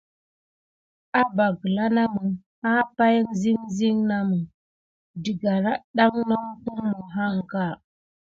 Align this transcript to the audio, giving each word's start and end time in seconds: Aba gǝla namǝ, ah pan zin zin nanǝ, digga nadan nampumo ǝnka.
Aba 1.21 1.45
gǝla 1.59 1.85
namǝ, 1.95 2.23
ah 2.71 2.83
pan 2.97 3.17
zin 3.39 3.59
zin 3.77 3.97
nanǝ, 4.09 4.39
digga 5.23 5.53
nadan 5.63 6.13
nampumo 6.29 6.93
ǝnka. 7.25 7.65